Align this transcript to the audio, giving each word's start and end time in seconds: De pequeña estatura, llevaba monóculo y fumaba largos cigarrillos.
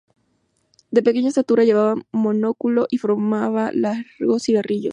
De 0.89 1.03
pequeña 1.03 1.27
estatura, 1.29 1.63
llevaba 1.63 1.93
monóculo 2.11 2.87
y 2.89 2.97
fumaba 2.97 3.69
largos 3.71 4.41
cigarrillos. 4.41 4.89